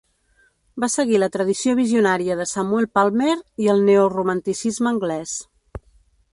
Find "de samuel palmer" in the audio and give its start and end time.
2.41-3.37